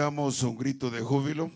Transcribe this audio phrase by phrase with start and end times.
[0.00, 1.50] Necesitamos un grito de júbilo.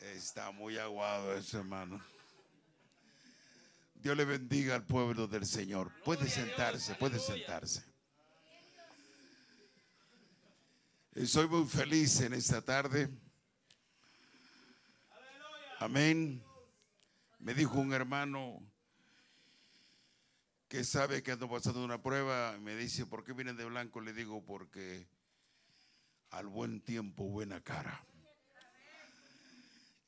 [0.00, 1.98] Está muy aguado eso, hermano.
[3.94, 5.90] Dios le bendiga al pueblo del Señor.
[6.04, 7.82] Puede sentarse, puede sentarse.
[11.24, 13.08] Soy muy feliz en esta tarde.
[15.80, 16.44] Amén.
[17.38, 18.60] Me dijo un hermano
[20.68, 22.58] que sabe que ando pasando una prueba.
[22.58, 24.02] Me dice, ¿por qué vienen de blanco?
[24.02, 25.13] Le digo, porque
[26.34, 28.04] al buen tiempo, buena cara.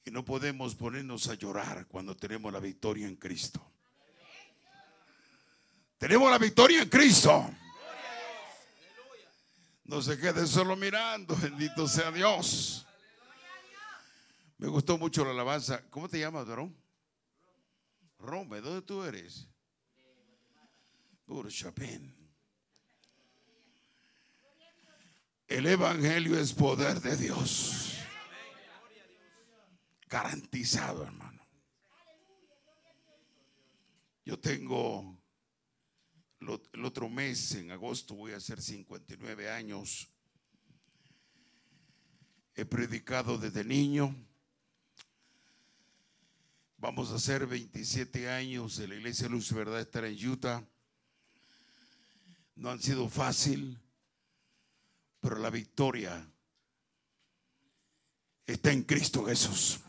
[0.05, 3.64] Y no podemos ponernos a llorar cuando tenemos la victoria en Cristo.
[5.98, 7.48] Tenemos la victoria en Cristo.
[9.84, 12.84] No se quede solo mirando, bendito sea Dios.
[14.59, 15.83] Me gustó mucho la alabanza.
[15.91, 16.77] ¿Cómo te llamas, Ron?
[18.19, 19.48] Rombe, ¿dónde tú eres?
[21.48, 22.16] Chapín.
[25.48, 27.98] El Evangelio es poder de Dios.
[30.08, 31.41] Garantizado, hermano.
[34.25, 35.16] Yo tengo
[36.41, 40.08] el otro mes, en agosto, voy a hacer 59 años.
[42.56, 44.16] He predicado desde niño.
[46.77, 50.66] Vamos a hacer 27 años de la Iglesia Luz Verdad estar en Utah.
[52.56, 53.81] No han sido fácil,
[55.28, 56.24] pero la victoria
[58.46, 59.80] está en Cristo Jesús.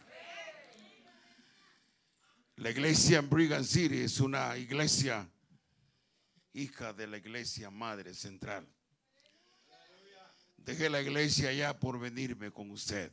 [2.56, 5.30] La iglesia en Brigham City es una iglesia
[6.54, 8.68] hija de la iglesia madre central.
[10.58, 13.12] Dejé la iglesia ya por venirme con usted.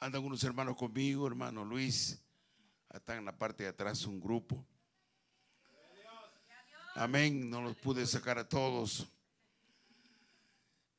[0.00, 2.20] Andan unos hermanos conmigo, hermano Luis.
[2.92, 4.62] Están en la parte de atrás un grupo.
[6.94, 7.48] Amén.
[7.48, 9.10] No los pude sacar a todos.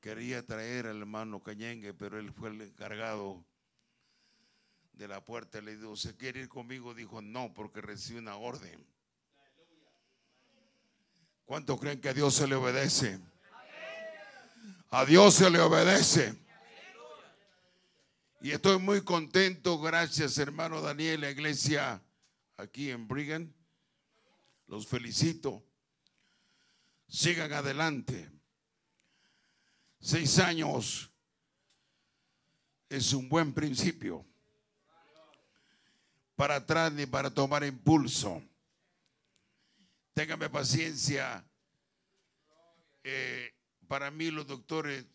[0.01, 3.45] Quería traer al hermano Cañengue, pero él fue el encargado
[4.93, 5.61] de la puerta.
[5.61, 6.95] Le dijo, ¿se quiere ir conmigo?
[6.95, 8.83] Dijo, no, porque recibe una orden.
[11.45, 13.19] ¿Cuántos creen que a Dios se le obedece?
[14.89, 16.35] A Dios se le obedece.
[18.41, 22.01] Y estoy muy contento, gracias hermano Daniel, la iglesia
[22.57, 23.53] aquí en Brigham.
[24.65, 25.63] Los felicito.
[27.07, 28.40] Sigan adelante.
[30.03, 31.11] Seis años
[32.89, 34.25] es un buen principio.
[36.35, 38.41] Para atrás ni para tomar impulso.
[40.15, 41.45] Téngame paciencia.
[43.03, 43.53] Eh,
[43.87, 45.05] para mí los doctores,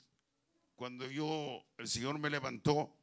[0.76, 2.96] cuando yo, el Señor me levantó,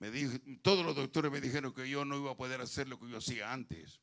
[0.00, 2.98] me dijo, todos los doctores me dijeron que yo no iba a poder hacer lo
[2.98, 4.00] que yo hacía antes.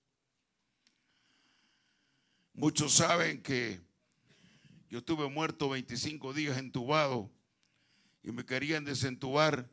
[2.53, 3.81] Muchos saben que
[4.95, 7.29] yo estuve muerto 25 días entubado
[8.23, 9.69] y me querían desentubar,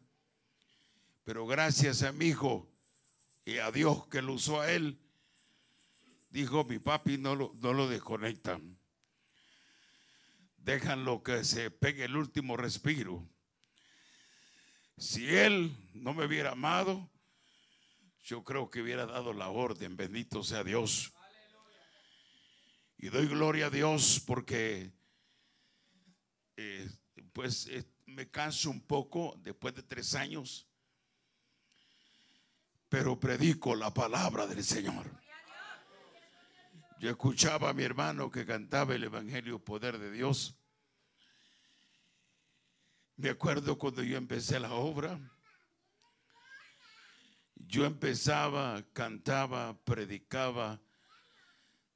[1.22, 2.68] pero gracias a mi hijo
[3.44, 4.98] y a Dios que lo usó a él,
[6.30, 8.76] dijo mi papi, no lo, no lo desconectan.
[10.56, 13.24] Déjanlo que se pegue el último respiro.
[14.98, 17.08] Si él no me hubiera amado,
[18.24, 21.12] yo creo que hubiera dado la orden, bendito sea Dios.
[22.98, 25.00] Y doy gloria a Dios porque
[26.62, 26.90] eh,
[27.32, 30.66] pues eh, me canso un poco después de tres años,
[32.88, 35.10] pero predico la palabra del Señor.
[37.00, 40.56] Yo escuchaba a mi hermano que cantaba el Evangelio Poder de Dios.
[43.16, 45.18] Me acuerdo cuando yo empecé la obra.
[47.56, 50.80] Yo empezaba, cantaba, predicaba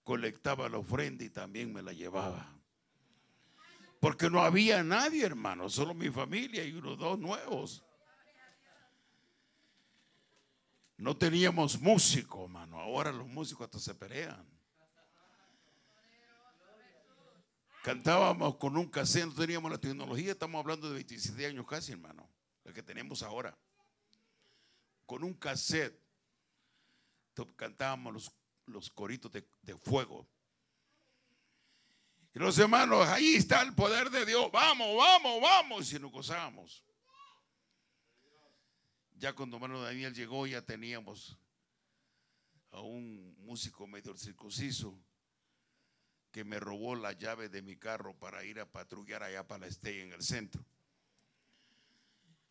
[0.07, 2.56] colectaba la ofrenda y también me la llevaba.
[4.07, 7.85] Porque no había nadie, hermano, solo mi familia y unos dos nuevos.
[10.97, 12.79] No teníamos músicos, hermano.
[12.79, 14.47] Ahora los músicos hasta se pelean.
[17.83, 22.31] Cantábamos con un cassette, no teníamos la tecnología, estamos hablando de 27 años casi, hermano,
[22.63, 23.59] el que tenemos ahora.
[25.05, 26.01] Con un cassette
[27.57, 28.33] cantábamos los
[28.67, 30.29] los coritos de, fuego.
[32.37, 34.53] Y los hermanos, ahí está el poder de Dios.
[34.53, 35.91] Vamos, vamos, vamos.
[35.91, 36.85] Y nos gozamos.
[39.15, 41.39] Ya cuando hermano Daniel llegó, ya teníamos
[42.73, 45.03] a un músico medio circunciso
[46.31, 49.69] que me robó la llave de mi carro para ir a patrullar allá para la
[49.69, 50.63] Estella en el centro.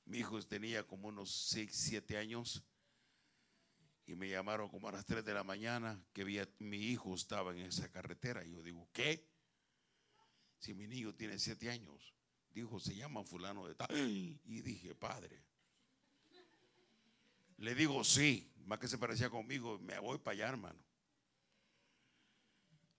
[0.06, 2.64] Mi hijo tenía como unos 6, 7 años
[4.08, 6.26] y me llamaron como a las 3 de la mañana que
[6.58, 8.44] mi hijo estaba en esa carretera.
[8.44, 9.35] Y yo digo, ¿qué?
[10.60, 12.14] Si mi niño tiene siete años,
[12.52, 13.90] dijo, se llama fulano de tal.
[13.98, 15.44] Y dije, padre.
[17.58, 20.84] Le digo, sí, más que se parecía conmigo, me voy para allá, hermano.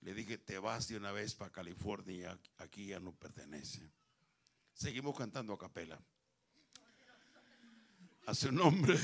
[0.00, 3.91] Le dije, te vas de una vez para California, aquí ya no pertenece.
[4.73, 6.00] Seguimos cantando a capela.
[8.26, 8.99] A su nombre.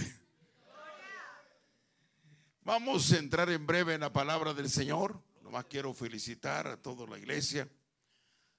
[2.62, 5.20] Vamos a entrar en breve en la palabra del Señor.
[5.42, 7.68] Nomás quiero felicitar a toda la iglesia.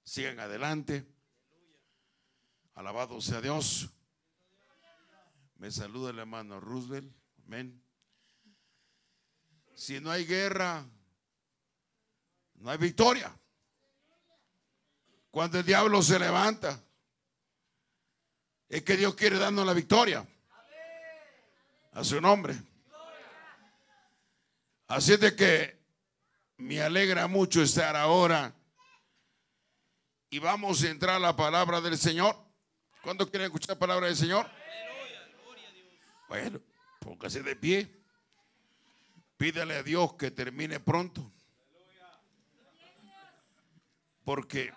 [0.03, 1.05] Sigan adelante.
[2.75, 3.89] Alabado sea Dios.
[5.57, 7.11] Me saluda el hermano Roosevelt.
[7.45, 7.81] Amén.
[9.75, 10.85] Si no hay guerra,
[12.55, 13.33] no hay victoria.
[15.31, 16.79] Cuando el diablo se levanta,
[18.69, 20.27] es que Dios quiere darnos la victoria.
[21.93, 22.55] A su nombre.
[24.87, 25.79] Así de que
[26.57, 28.53] me alegra mucho estar ahora.
[30.33, 32.35] Y vamos a entrar a la palabra del Señor.
[33.03, 34.49] ¿Cuándo quieren escuchar la palabra del Señor?
[36.27, 36.59] Bueno,
[36.97, 38.03] póngase de pie.
[39.37, 41.31] Pídale a Dios que termine pronto.
[44.23, 44.73] Porque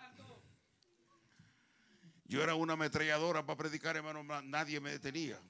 [2.27, 5.41] yo era una ametralladora para predicar, hermano, nadie me detenía.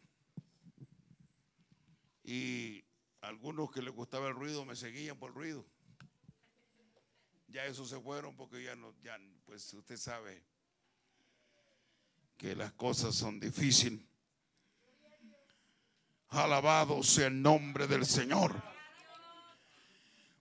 [2.22, 2.84] Y
[3.22, 5.66] algunos que les gustaba el ruido me seguían por el ruido.
[7.48, 10.42] Ya esos se fueron porque ya no, ya, pues usted sabe
[12.36, 14.00] que las cosas son difíciles.
[16.28, 18.60] Alabado sea el nombre del Señor.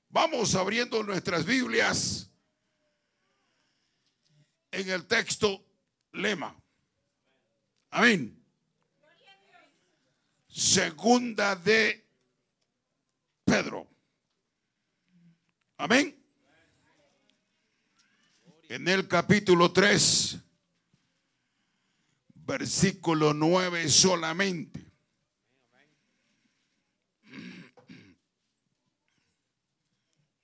[0.10, 2.30] Vamos abriendo nuestras Biblias
[4.72, 5.64] en el texto
[6.12, 6.56] lema.
[7.92, 8.44] Amén.
[10.48, 12.06] Segunda de
[13.44, 13.88] Pedro.
[15.78, 16.25] Amén.
[18.68, 20.40] En el capítulo 3,
[22.34, 24.84] versículo 9 solamente.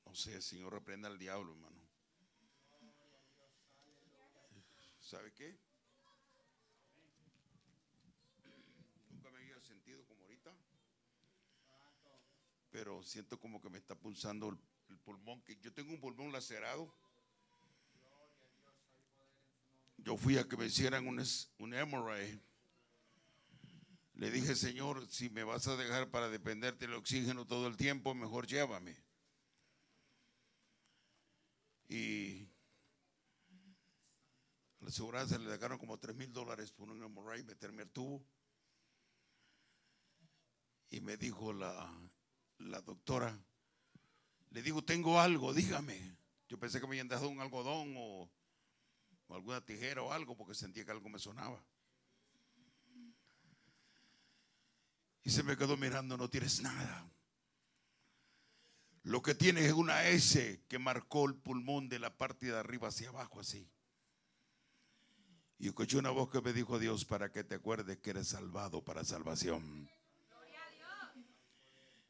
[0.06, 1.82] No sé, Señor, reprenda al diablo, hermano.
[5.00, 5.58] ¿Sabe qué?
[9.10, 10.56] Nunca me había sentido como ahorita.
[12.70, 15.42] Pero siento como que me está pulsando el, pulmón.
[15.42, 16.94] Que yo tengo un pulmón lacerado.
[20.04, 21.24] Yo fui a que me hicieran un,
[21.60, 22.42] un MRI.
[24.16, 28.14] Le dije, Señor, si me vas a dejar para dependerte del oxígeno todo el tiempo,
[28.14, 28.96] mejor llévame.
[31.88, 32.48] Y
[34.80, 38.26] la seguridad le dejaron como 3 mil dólares por un MRI, meterme al tubo.
[40.90, 41.92] Y me dijo la,
[42.58, 43.40] la doctora,
[44.50, 46.18] le digo, tengo algo, dígame.
[46.50, 48.30] Yo pensé que me habían dejado un algodón o,
[49.36, 51.64] alguna tijera o algo porque sentía que algo me sonaba.
[55.24, 57.10] Y se me quedó mirando, no tienes nada.
[59.04, 62.90] Lo que tienes es una S que marcó el pulmón de la parte de arriba
[62.90, 63.68] hacia abajo así.
[65.58, 68.84] Y escuché una voz que me dijo Dios para que te acuerdes que eres salvado
[68.84, 69.90] para salvación.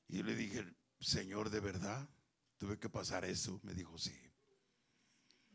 [0.08, 0.66] Y yo le dije,
[1.00, 2.08] Señor, ¿de verdad?
[2.58, 3.60] Tuve que pasar eso.
[3.64, 4.31] Me dijo, sí.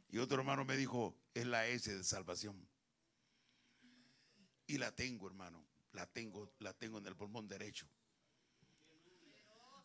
[0.08, 2.68] Y otro hermano me dijo, es la S de salvación.
[4.66, 5.66] Y la tengo, hermano.
[5.92, 7.88] La tengo, la tengo en el pulmón derecho.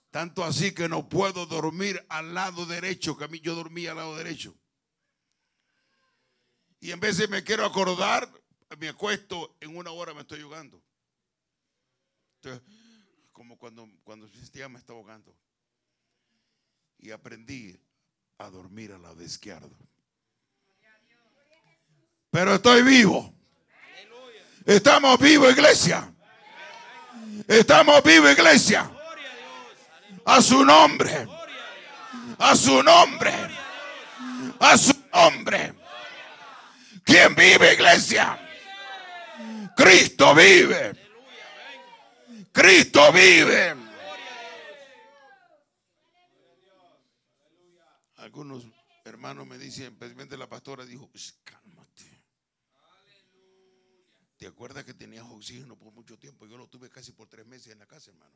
[0.09, 3.97] Tanto así que no puedo dormir al lado derecho, que a mí yo dormía al
[3.97, 4.53] lado derecho.
[6.81, 8.29] Y en vez de me quiero acordar,
[8.77, 10.83] me acuesto, en una hora me estoy ahogando.
[13.31, 15.37] Como cuando, cuando me estaba ahogando.
[16.97, 17.79] Y aprendí
[18.37, 19.75] a dormir al lado izquierdo.
[22.31, 23.33] Pero estoy vivo.
[24.65, 26.13] Estamos vivos, iglesia.
[27.45, 28.89] Estamos vivos, iglesia.
[30.25, 31.27] A su nombre.
[32.37, 33.33] A su nombre.
[34.59, 35.73] A su nombre.
[37.03, 38.39] ¿Quién vive, iglesia?
[39.75, 40.93] Cristo vive.
[42.53, 43.75] Cristo vive.
[48.17, 48.65] Algunos
[49.03, 51.09] hermanos me dicen, especialmente la pastora dijo.
[54.41, 56.47] ¿Te acuerdas que tenías oxígeno por mucho tiempo?
[56.47, 58.35] Yo lo tuve casi por tres meses en la casa, hermano.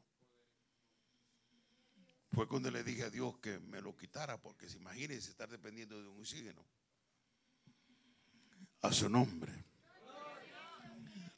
[2.31, 5.99] Fue cuando le dije a Dios que me lo quitara, porque se imagínese estar dependiendo
[5.99, 6.63] de un oxígeno
[8.81, 9.51] a su nombre.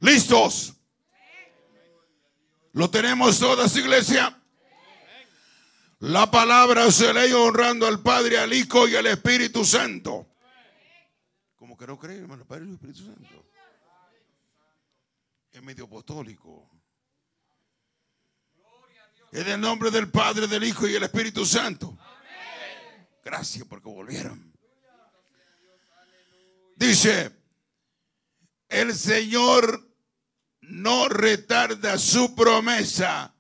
[0.01, 0.74] ¿Listos?
[2.74, 4.38] ¿Lo tenemos todas, iglesia?
[6.00, 10.27] La palabra se lee honrando al Padre, al Hijo y al Espíritu Santo.
[11.55, 13.56] Como que no creen, hermano, Padre y Espíritu Santo.
[15.57, 16.69] Es medio apostólico.
[19.31, 21.97] Es el nombre del Padre, del Hijo y el Espíritu Santo.
[23.25, 24.53] Gracias porque volvieron.
[26.75, 27.35] Dice,
[28.69, 29.91] el Señor
[30.61, 33.33] no retarda su promesa.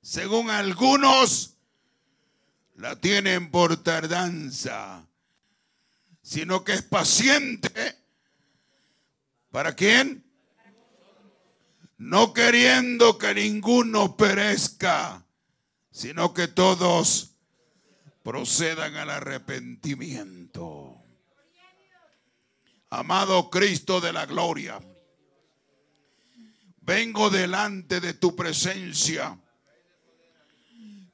[0.00, 1.56] Según algunos,
[2.76, 5.08] la tienen por tardanza,
[6.22, 7.98] sino que es paciente.
[9.50, 10.29] ¿Para quién?
[12.00, 15.22] No queriendo que ninguno perezca,
[15.90, 17.32] sino que todos
[18.22, 20.96] procedan al arrepentimiento.
[22.88, 24.80] Amado Cristo de la gloria,
[26.80, 29.38] vengo delante de tu presencia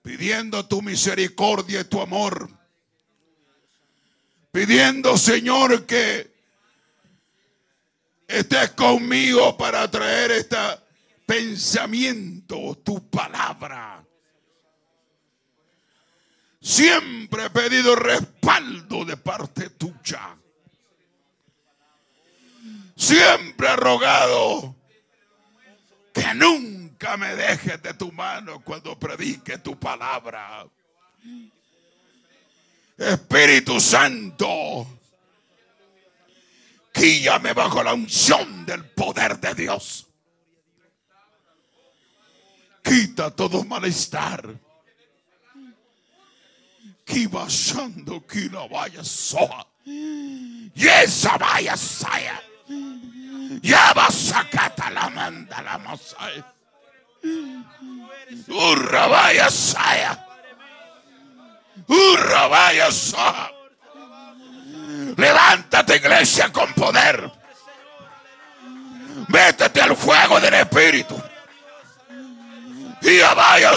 [0.02, 2.49] pidiendo tu misericordia y tu amor,
[4.52, 6.36] pidiendo Señor que
[8.26, 10.56] estés conmigo para traer este
[11.26, 14.04] pensamiento, tu palabra.
[16.61, 20.37] Siempre he pedido respaldo de parte tuya.
[22.97, 24.75] Siempre he rogado
[26.12, 30.66] que nunca me dejes de tu mano cuando predique tu palabra.
[32.97, 34.87] Espíritu Santo,
[36.96, 40.06] guíame bajo la unción del poder de Dios.
[42.82, 44.54] Quita todo malestar.
[47.04, 47.28] Que
[48.50, 49.66] la vaya soa.
[49.84, 52.42] Y esa vaya saya.
[53.62, 56.52] Ya vas a la manda la masaya.
[58.48, 60.18] Urrabaya Saya.
[61.88, 63.55] Urrabaya Saya.
[65.16, 67.30] Levántate, iglesia, con poder.
[69.28, 71.20] Métete al fuego del Espíritu.
[73.02, 73.73] Y vaya.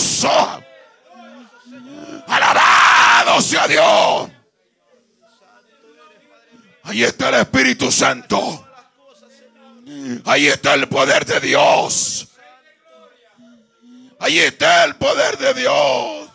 [2.27, 4.29] Alabado sea Dios.
[6.83, 8.65] Ahí está el Espíritu Santo.
[10.25, 12.27] Ahí está el poder de Dios.
[14.19, 16.29] Ahí está el poder de Dios.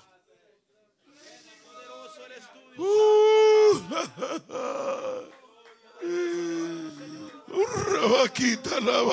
[2.77, 3.14] Uh,
[7.93, 9.05] Rabaquita la.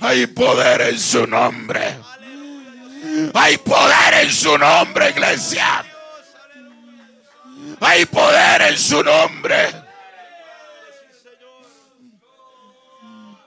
[0.00, 1.96] Hay poder en su nombre.
[3.34, 5.84] Hay poder en su nombre, iglesia.
[7.80, 9.83] Hay poder en su nombre.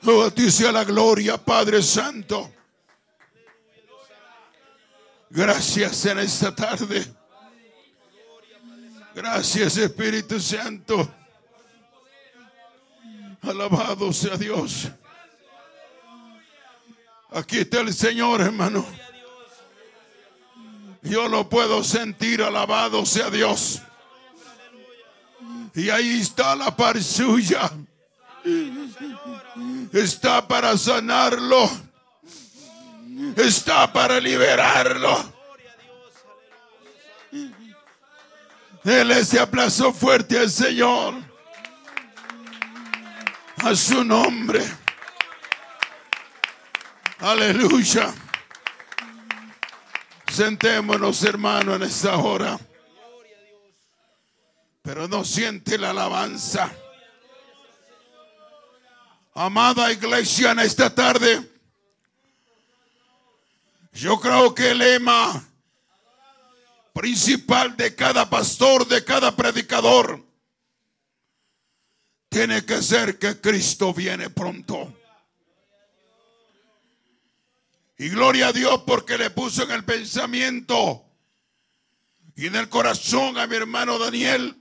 [0.10, 2.50] Oh, a ti sea la gloria, Padre Santo.
[5.30, 7.06] Gracias en esta tarde.
[9.14, 11.14] Gracias, Espíritu Santo.
[13.42, 14.88] Alabado sea Dios.
[17.32, 18.86] Aquí está el Señor, hermano.
[21.02, 22.42] Yo lo puedo sentir.
[22.42, 23.82] Alabado sea Dios.
[25.76, 27.70] Y ahí está la par suya.
[29.94, 31.70] Está para sanarlo.
[33.36, 35.34] Está para liberarlo.
[38.84, 41.16] Él ese aplazó fuerte al Señor.
[43.64, 44.64] A su nombre.
[47.20, 48.14] Aleluya.
[50.32, 52.60] Sentémonos, hermano, en esta hora
[54.88, 56.72] pero no siente la alabanza.
[59.40, 61.48] Amada iglesia, en esta tarde,
[63.94, 65.48] yo creo que el lema
[66.92, 70.26] principal de cada pastor, de cada predicador,
[72.30, 74.92] tiene que ser que Cristo viene pronto.
[78.00, 81.06] Y gloria a Dios porque le puso en el pensamiento
[82.36, 84.58] y en el corazón a mi hermano Daniel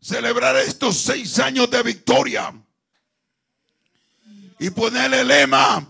[0.00, 2.54] celebrar estos seis años de victoria
[4.58, 5.86] y ponerle el lema,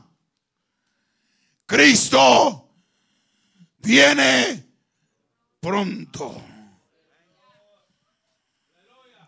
[1.66, 2.68] Cristo
[3.78, 4.66] viene
[5.60, 6.42] pronto.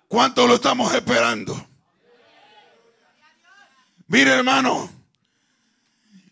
[0.09, 1.69] ¿Cuánto lo estamos esperando?
[4.09, 4.91] Mire hermano,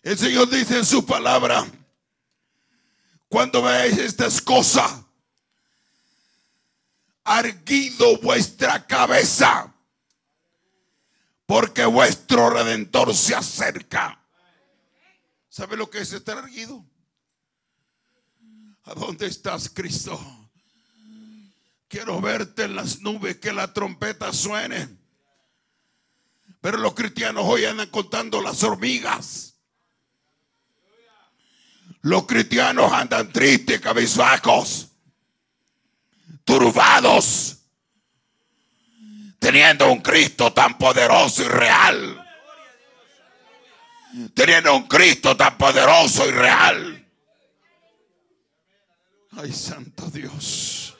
[0.02, 1.64] el Señor dice en su palabra,
[3.28, 4.90] cuando veáis estas cosas,
[7.22, 9.72] arguido vuestra cabeza.
[11.48, 14.22] Porque vuestro redentor se acerca.
[15.48, 16.84] ¿Sabe lo que es estar erguido?
[18.84, 20.20] ¿A dónde estás, Cristo?
[21.88, 24.94] Quiero verte en las nubes, que la trompeta suene.
[26.60, 29.54] Pero los cristianos hoy andan contando las hormigas.
[32.02, 34.88] Los cristianos andan tristes, cabizbajos,
[36.44, 37.57] turbados,
[39.58, 42.24] teniendo un Cristo tan poderoso y real.
[44.32, 47.12] Teniendo un Cristo tan poderoso y real.
[49.32, 50.96] Ay, santo Dios.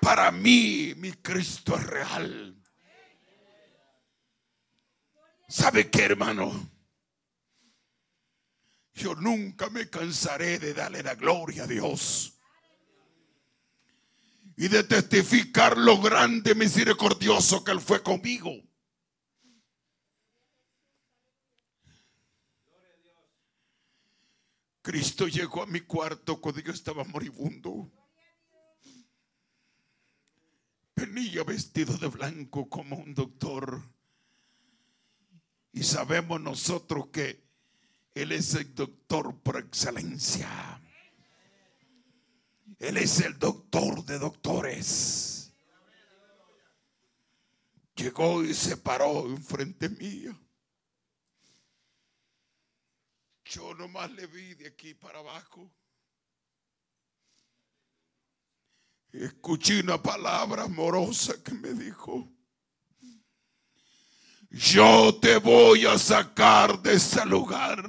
[0.00, 2.56] Para mí, mi Cristo es real.
[5.46, 6.70] ¿Sabe qué, hermano?
[8.94, 12.33] Yo nunca me cansaré de darle la gloria a Dios
[14.56, 18.52] y de testificar lo grande misericordioso que Él fue conmigo.
[24.82, 27.90] Cristo llegó a mi cuarto cuando yo estaba moribundo.
[30.94, 33.82] Venía vestido de blanco como un doctor.
[35.72, 37.42] Y sabemos nosotros que
[38.14, 40.80] Él es el doctor por excelencia.
[42.78, 45.52] Él es el doctor de doctores.
[47.94, 50.38] Llegó y se paró enfrente mía.
[53.44, 55.70] Yo nomás le vi de aquí para abajo.
[59.12, 62.28] Escuché una palabra amorosa que me dijo,
[64.50, 67.88] yo te voy a sacar de ese lugar.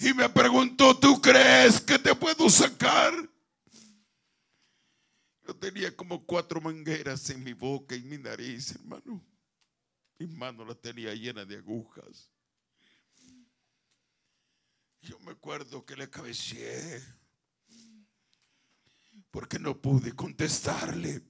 [0.00, 3.12] Y me preguntó, ¿tú crees que te puedo sacar?
[5.46, 9.22] Yo tenía como cuatro mangueras en mi boca y mi nariz, hermano.
[10.18, 12.30] Mi mano la tenía llena de agujas.
[15.02, 17.02] Yo me acuerdo que le cabeceé
[19.30, 21.22] porque no pude contestarle.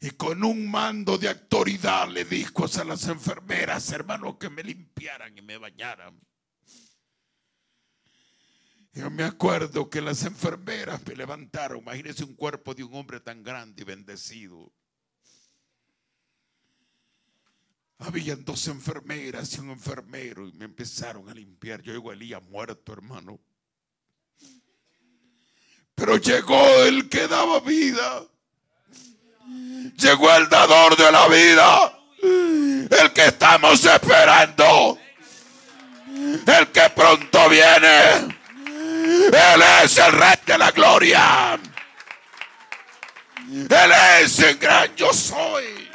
[0.00, 5.36] Y con un mando de autoridad le dijo a las enfermeras, hermano, que me limpiaran
[5.36, 6.20] y me bañaran.
[8.92, 11.78] Yo me acuerdo que las enfermeras me levantaron.
[11.78, 14.72] Imagínense un cuerpo de un hombre tan grande y bendecido.
[17.98, 21.82] Habían dos enfermeras y un enfermero y me empezaron a limpiar.
[21.82, 23.38] Yo igualía muerto, hermano.
[25.94, 28.26] Pero llegó el que daba vida.
[29.98, 31.98] Llegó el dador de la vida.
[32.22, 34.98] El que estamos esperando.
[36.08, 38.39] El que pronto viene.
[39.10, 41.60] Él es el rey de la gloria.
[43.48, 43.92] Él
[44.22, 45.90] es el gran yo soy.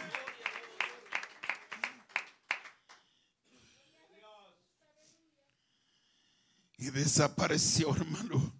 [6.77, 8.53] Y desapareció, hermano.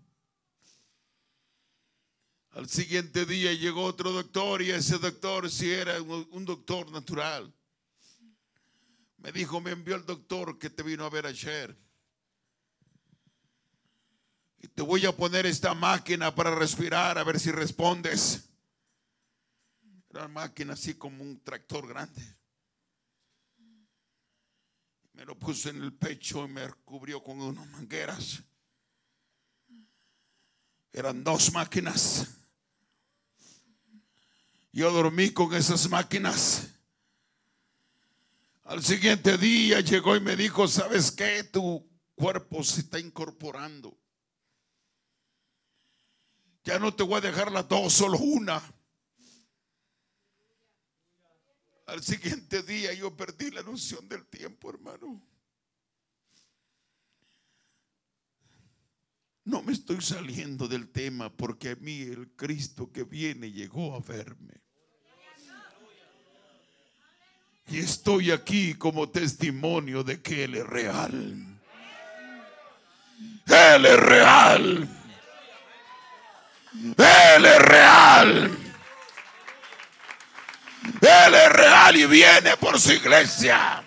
[2.52, 7.54] Al siguiente día llegó otro doctor y ese doctor si era un doctor natural.
[9.18, 11.76] Me dijo, me envió el doctor que te vino a ver ayer.
[14.74, 18.50] Te voy a poner esta máquina para respirar a ver si respondes.
[20.10, 22.22] Era una máquina así como un tractor grande.
[25.14, 28.44] Me lo puso en el pecho y me cubrió con unas mangueras.
[30.92, 32.28] Eran dos máquinas.
[34.72, 36.70] Yo dormí con esas máquinas.
[38.64, 41.44] Al siguiente día llegó y me dijo, ¿sabes qué?
[41.44, 43.98] Tu cuerpo se está incorporando.
[46.66, 48.62] Ya no te voy a dejar las dos, solo una.
[51.86, 55.24] Al siguiente día yo perdí la noción del tiempo, hermano.
[59.44, 64.00] No me estoy saliendo del tema porque a mí el Cristo que viene llegó a
[64.00, 64.56] verme.
[67.68, 71.60] Y estoy aquí como testimonio de que Él es real.
[73.46, 75.05] Él es real.
[76.98, 78.58] Él es real.
[81.02, 83.84] Él es real y viene por su iglesia.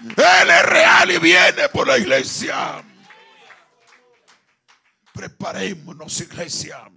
[0.00, 2.82] Él es real y viene por la iglesia.
[5.12, 6.90] Preparémonos, iglesia.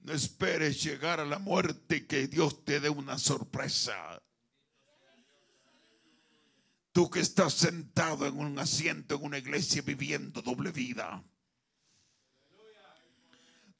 [0.00, 4.22] No esperes llegar a la muerte y que Dios te dé una sorpresa.
[6.92, 11.22] Tú que estás sentado en un asiento en una iglesia viviendo doble vida.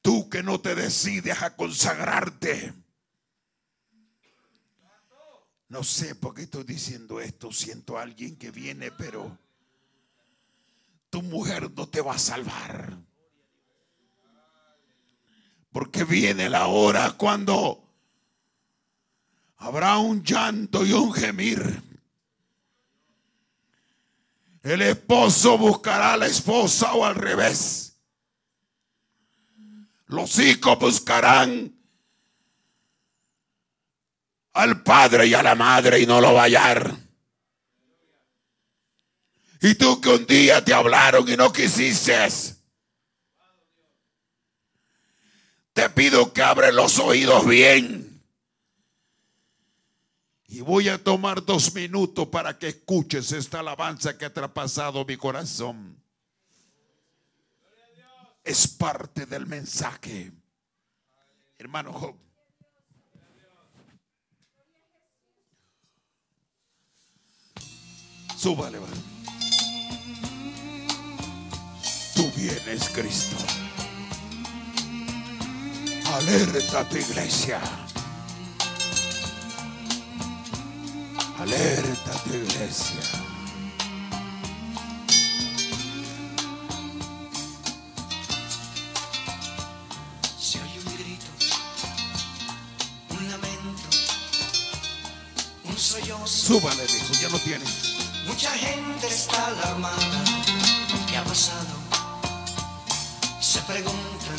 [0.07, 2.73] Tú que no te decides a consagrarte.
[5.67, 7.51] No sé por qué estoy diciendo esto.
[7.51, 9.37] Siento a alguien que viene, pero
[11.11, 12.97] tu mujer no te va a salvar.
[15.73, 17.93] Porque viene la hora cuando
[19.57, 21.83] habrá un llanto y un gemir.
[24.63, 27.96] El esposo buscará a la esposa o al revés.
[30.07, 31.75] Los hijos buscarán
[34.53, 36.97] al padre y a la madre y no lo va a hallar.
[39.61, 42.15] Y tú que un día te hablaron y no quisiste.
[45.73, 48.23] Te pido que abre los oídos bien.
[50.49, 55.17] Y voy a tomar dos minutos para que escuches esta alabanza que ha traspasado mi
[55.17, 56.01] corazón.
[58.47, 60.31] Es parte del mensaje.
[61.59, 62.17] Hermano Job.
[68.37, 68.79] Súbale.
[72.15, 73.37] Tú vienes, Cristo.
[76.15, 77.61] Alerta iglesia.
[81.37, 83.26] Alerta iglesia.
[96.27, 97.95] Súbale, hijo, ya lo tienes.
[98.27, 100.25] Mucha gente está alarmada.
[101.09, 101.77] ¿Qué ha pasado?
[103.41, 104.37] Se preguntan.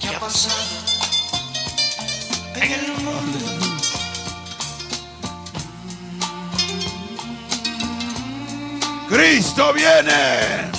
[0.00, 0.54] ¿Qué ha pasado?
[2.54, 3.38] En el mundo.
[9.08, 10.70] Cristo viene.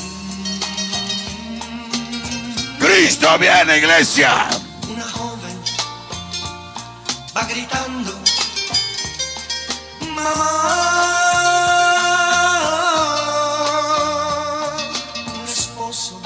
[2.79, 4.47] Cristo viene, iglesia.
[4.89, 5.61] Una joven
[7.35, 7.94] va gritando.
[10.25, 10.51] Mamá.
[15.35, 16.19] Un esposo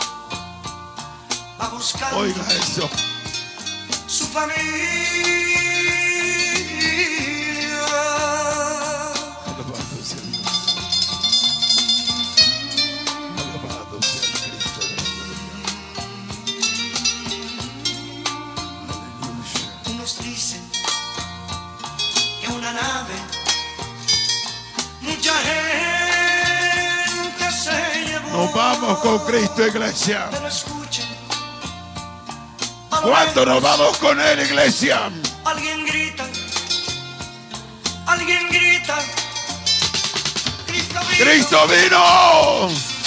[1.60, 2.18] va buscando.
[2.20, 2.90] Oiga eso.
[4.08, 5.79] su familia.
[28.82, 30.30] Vamos con Cristo, iglesia.
[33.02, 35.10] ¿Cuándo nos vamos con Él, iglesia?
[35.46, 36.26] Alguien grita,
[38.06, 38.98] alguien grita.
[40.66, 42.99] Cristo vino, Cristo vino.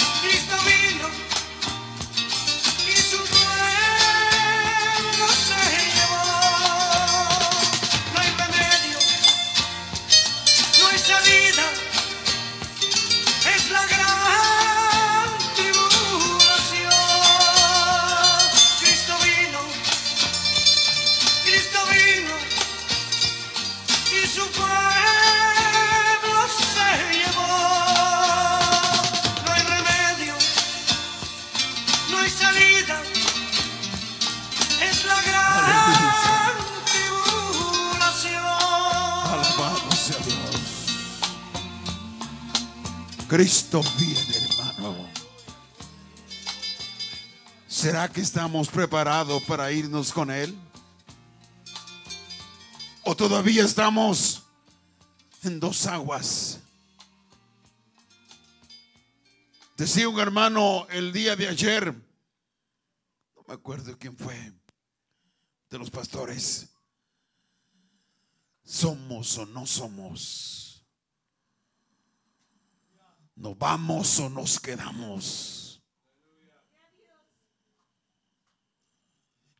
[43.33, 45.09] Cristo viene, hermano.
[47.67, 50.55] ¿Será que estamos preparados para irnos con Él?
[53.03, 54.43] ¿O todavía estamos
[55.41, 56.59] en dos aguas?
[59.77, 64.53] Decía un hermano el día de ayer, no me acuerdo quién fue,
[65.71, 66.69] de los pastores.
[68.63, 70.62] ¿Somos o no somos?
[73.35, 75.81] ¿Nos vamos o nos quedamos?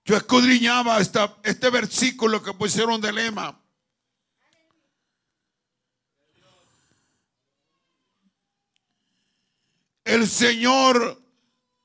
[0.05, 3.59] Yo escudriñaba esta- este versículo que pusieron de lema.
[10.03, 11.21] El Señor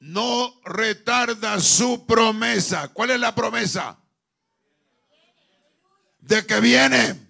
[0.00, 2.88] no retarda su promesa.
[2.88, 3.98] ¿Cuál es la promesa?
[6.18, 7.27] De que viene.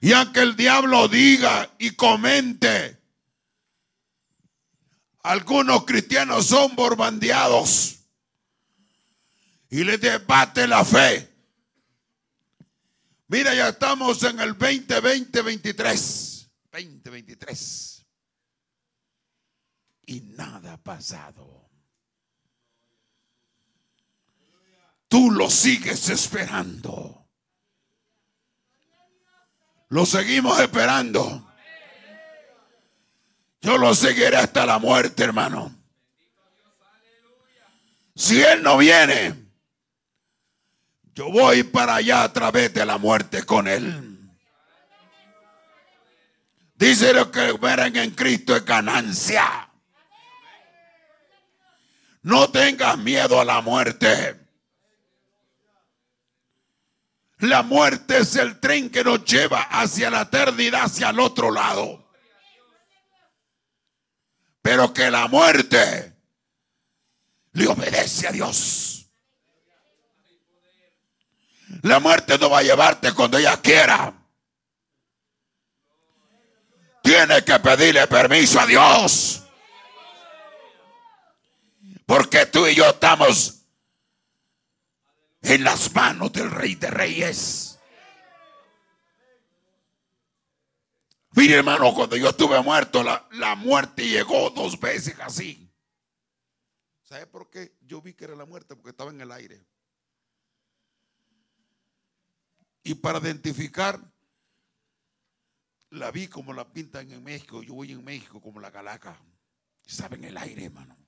[0.00, 2.98] Y aunque el diablo diga y comente,
[5.22, 7.98] algunos cristianos son borbandeados
[9.68, 11.28] y les debate la fe.
[13.28, 16.48] Mira, ya estamos en el 2020-23.
[16.72, 18.06] 2023.
[20.06, 21.60] Y nada ha pasado.
[25.10, 27.19] tú lo sigues esperando.
[29.90, 31.46] Lo seguimos esperando.
[33.60, 35.74] Yo lo seguiré hasta la muerte, hermano.
[38.14, 39.34] Si Él no viene,
[41.12, 44.18] yo voy para allá a través de la muerte con Él.
[46.76, 49.68] Dice lo que verán en Cristo es ganancia.
[52.22, 54.39] No tengas miedo a la muerte.
[57.40, 62.10] La muerte es el tren que nos lleva hacia la eternidad, hacia el otro lado.
[64.60, 66.14] Pero que la muerte
[67.52, 69.06] le obedece a Dios.
[71.82, 74.12] La muerte no va a llevarte cuando ella quiera.
[77.02, 79.42] Tiene que pedirle permiso a Dios.
[82.04, 83.59] Porque tú y yo estamos
[85.42, 87.78] en las manos del Rey de Reyes.
[91.32, 95.70] Mire hermano, cuando yo estuve muerto, la, muerte llegó dos veces así.
[97.04, 97.76] ¿Sabe por qué?
[97.80, 99.64] Yo vi que era la muerte porque estaba en el aire.
[102.82, 104.00] Y para identificar,
[105.90, 107.62] la vi como la pintan en México.
[107.62, 109.20] Yo voy en México como la calaca.
[109.84, 110.99] Estaba en el aire, hermano.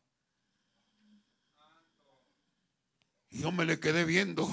[3.33, 4.49] Y yo me le quedé viendo.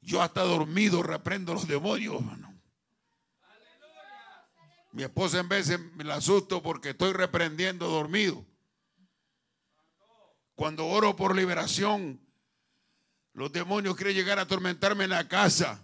[0.00, 2.52] Yo hasta dormido reprendo los demonios, hermano.
[4.90, 8.44] Mi esposa en vez me la asusto porque estoy reprendiendo dormido.
[10.54, 12.20] Cuando oro por liberación,
[13.32, 15.82] los demonios quieren llegar a atormentarme en la casa.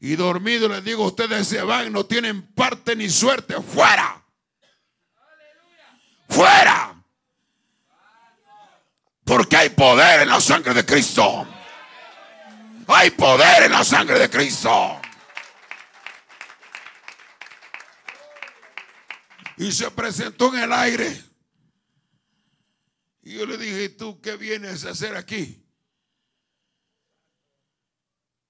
[0.00, 3.54] Y dormido les digo, ustedes se van, no tienen parte ni suerte.
[3.62, 4.22] Fuera.
[6.28, 6.93] Fuera.
[9.24, 11.46] Porque hay poder en la sangre de Cristo.
[12.86, 15.00] Hay poder en la sangre de Cristo.
[19.56, 21.22] Y se presentó en el aire.
[23.22, 25.64] Y yo le dije, ¿tú qué vienes a hacer aquí?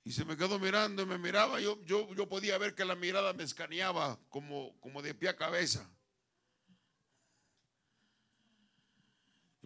[0.02, 1.60] Y se me quedó mirando y me miraba.
[1.60, 5.36] Yo, yo, yo podía ver que la mirada me escaneaba como, como de pie a
[5.36, 5.88] cabeza.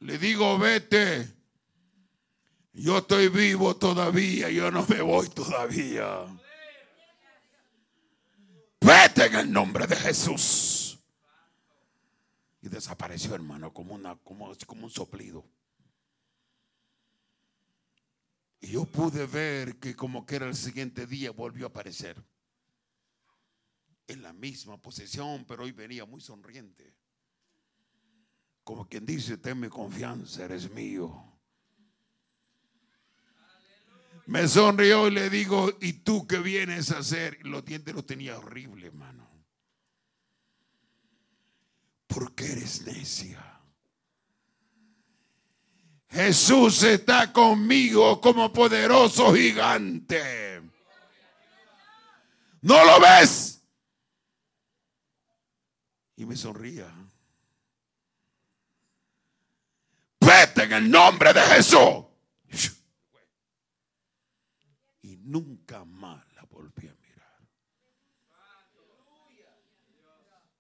[0.01, 1.35] Le digo, vete.
[2.73, 4.51] Yo estoy vivo todavía.
[4.51, 6.27] Yo no me voy todavía.
[8.81, 10.99] Vete en el nombre de Jesús.
[12.63, 15.45] Y desapareció, hermano, como, una, como, como un soplido.
[18.61, 22.23] Y yo pude ver que como que era el siguiente día volvió a aparecer.
[24.07, 26.98] En la misma posición, pero hoy venía muy sonriente.
[28.69, 31.25] Como quien dice, tenme confianza, eres mío.
[34.27, 37.39] Me sonrió y le digo, ¿y tú qué vienes a hacer?
[37.47, 39.29] Los dientes los tenía horrible, hermano
[42.09, 43.61] porque eres necia.
[46.11, 50.61] Jesús está conmigo como poderoso gigante.
[52.63, 53.63] ¿No lo ves?
[56.17, 56.93] Y me sonría.
[60.61, 62.05] En el nombre de Jesús.
[65.03, 66.29] Y nunca más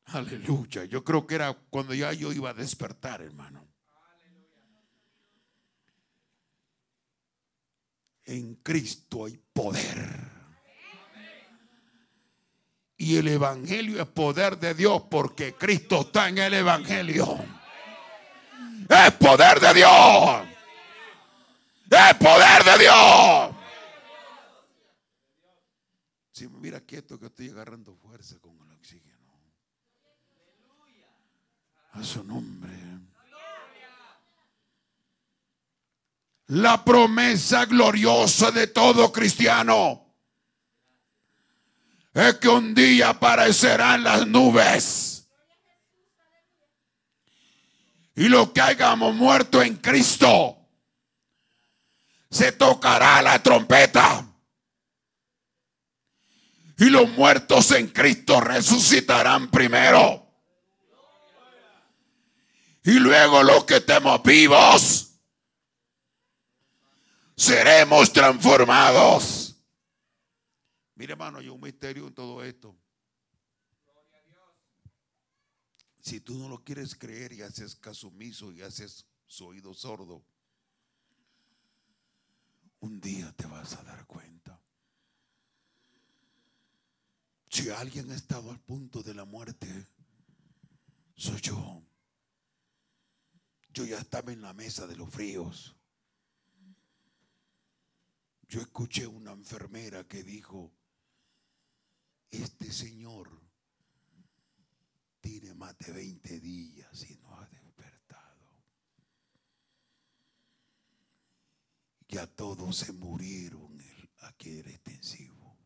[0.08, 0.84] Aleluya.
[0.84, 3.68] Yo creo que era cuando ya yo iba a despertar, hermano.
[8.24, 10.28] En Cristo hay poder.
[12.96, 17.38] Y el Evangelio es poder de Dios porque Cristo está en el Evangelio.
[18.88, 20.48] Es poder de Dios.
[21.90, 23.54] Es poder de Dios.
[26.32, 29.18] Si me mira quieto que estoy agarrando fuerza con el oxígeno
[31.92, 32.72] a su nombre.
[36.46, 40.06] La promesa gloriosa de todo cristiano
[42.14, 45.17] es que un día aparecerán las nubes.
[48.18, 50.58] Y lo que hayamos muerto en Cristo,
[52.28, 54.26] se tocará la trompeta.
[56.78, 60.26] Y los muertos en Cristo resucitarán primero.
[62.82, 65.12] Y luego los que estemos vivos
[67.36, 69.56] seremos transformados.
[70.96, 72.76] Mire, hermano, hay un misterio en todo esto.
[76.08, 80.24] Si tú no lo quieres creer y haces caso y haces su oído sordo,
[82.80, 84.58] Un día te vas a dar cuenta.
[87.50, 89.86] Si alguien ha estado al punto de la muerte,
[91.14, 91.82] soy yo.
[93.74, 95.76] Yo ya estaba en la mesa de los fríos.
[98.48, 100.72] Yo escuché una enfermera que dijo,
[102.30, 103.47] este señor
[105.28, 108.64] tiene más de 20 días y no ha despertado.
[112.08, 113.78] Ya todos se murieron
[114.22, 115.58] aquí el extensivo.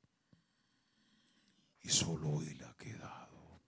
[1.82, 3.62] Y solo él ha quedado.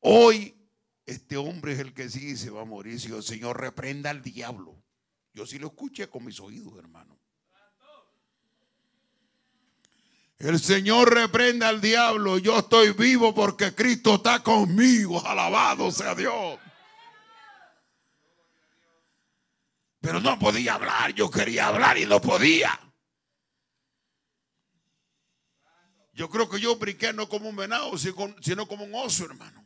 [0.00, 0.56] Hoy
[1.04, 2.98] este hombre es el que sí se va a morir.
[2.98, 4.82] Si el Señor reprenda al diablo.
[5.34, 7.21] Yo sí lo escuché con mis oídos, hermano.
[10.42, 12.36] El Señor reprenda al diablo.
[12.36, 15.24] Yo estoy vivo porque Cristo está conmigo.
[15.24, 16.58] Alabado sea Dios.
[20.00, 21.14] Pero no podía hablar.
[21.14, 22.76] Yo quería hablar y no podía.
[26.12, 29.64] Yo creo que yo brinqué no como un venado, sino como un oso, hermano.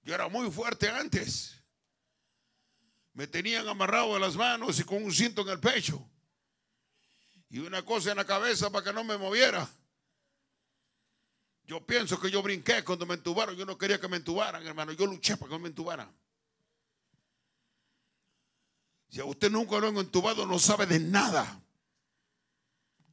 [0.00, 1.62] Yo era muy fuerte antes.
[3.12, 6.10] Me tenían amarrado de las manos y con un cinto en el pecho.
[7.50, 9.68] Y una cosa en la cabeza para que no me moviera.
[11.64, 13.56] Yo pienso que yo brinqué cuando me entubaron.
[13.56, 14.92] Yo no quería que me entubaran, hermano.
[14.92, 16.10] Yo luché para que me entubaran.
[19.08, 21.60] Si a usted nunca lo han entubado, no sabe de nada.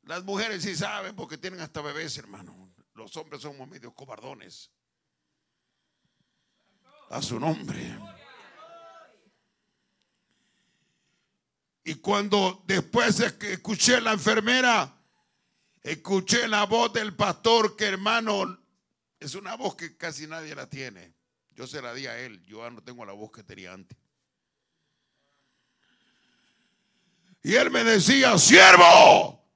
[0.04, 2.72] Las mujeres sí saben porque tienen hasta bebés, hermano.
[2.94, 4.72] Los hombres somos medio cobardones
[7.10, 7.98] a su nombre.
[11.88, 14.94] Y cuando después escuché la enfermera,
[15.82, 18.60] escuché la voz del pastor que hermano,
[19.22, 21.14] es una voz que casi nadie la tiene.
[21.52, 23.98] Yo se la di a él, yo ya no tengo la voz que tenía antes.
[27.42, 29.48] Y él me decía, siervo,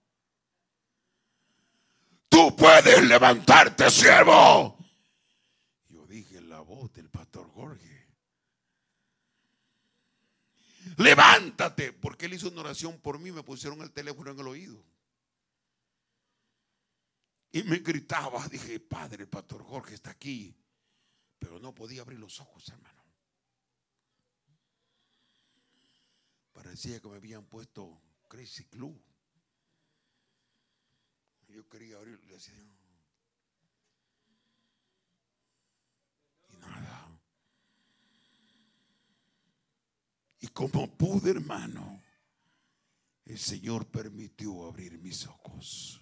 [2.29, 4.77] tú puedes levantarte, siervo.
[11.01, 14.83] Levántate, porque él hizo una oración por mí, me pusieron el teléfono en el oído.
[17.51, 20.55] Y me gritaba, dije, Padre, el pastor Jorge está aquí,
[21.37, 23.03] pero no podía abrir los ojos, hermano.
[26.53, 29.01] Parecía que me habían puesto Crazy Club.
[31.49, 32.33] Yo quería abrir, Y
[40.47, 42.01] como pude, hermano,
[43.25, 46.01] el Señor permitió abrir mis ojos.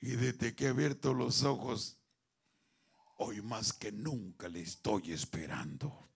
[0.00, 1.98] Y desde que he abierto los ojos,
[3.16, 6.10] hoy más que nunca le estoy esperando.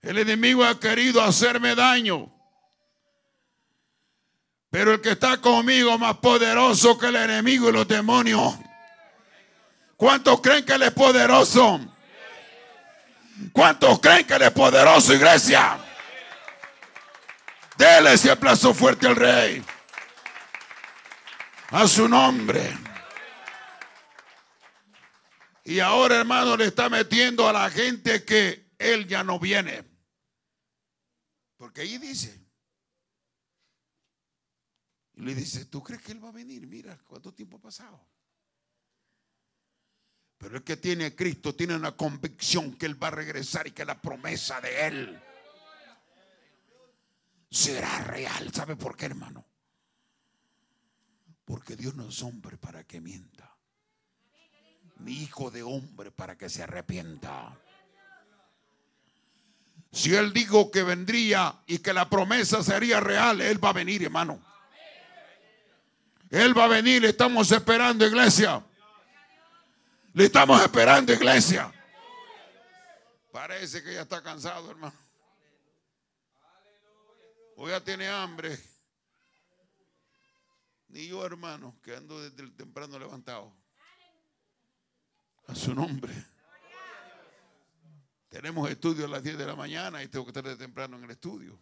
[0.00, 2.34] El enemigo ha querido hacerme daño.
[4.70, 8.58] Pero el que está conmigo más poderoso que el enemigo y los demonios.
[10.02, 11.78] ¿Cuántos creen que Él es poderoso?
[13.52, 15.78] ¿Cuántos creen que Él es poderoso, iglesia?
[17.78, 19.64] Dele ese aplauso fuerte al Rey.
[21.70, 22.76] A su nombre.
[25.62, 29.88] Y ahora, hermano, le está metiendo a la gente que Él ya no viene.
[31.56, 32.44] Porque ahí dice.
[35.14, 36.66] Y le dice, ¿tú crees que Él va a venir?
[36.66, 38.11] Mira, ¿cuánto tiempo ha pasado?
[40.42, 43.84] Pero el que tiene Cristo tiene una convicción que Él va a regresar y que
[43.84, 45.22] la promesa de Él
[47.48, 48.52] será real.
[48.52, 49.46] ¿Sabe por qué, hermano?
[51.44, 53.56] Porque Dios no es hombre para que mienta.
[54.98, 57.56] Ni hijo de hombre para que se arrepienta.
[59.92, 64.02] Si Él dijo que vendría y que la promesa sería real, Él va a venir,
[64.02, 64.44] hermano.
[66.30, 68.64] Él va a venir, estamos esperando, iglesia.
[70.14, 71.72] Le estamos esperando, iglesia.
[73.32, 74.94] Parece que ya está cansado, hermano.
[77.56, 78.58] O ya tiene hambre.
[80.88, 83.56] Ni yo, hermano, que ando desde temprano levantado.
[85.46, 86.12] A su nombre.
[88.28, 91.04] Tenemos estudio a las 10 de la mañana y tengo que estar de temprano en
[91.04, 91.58] el estudio.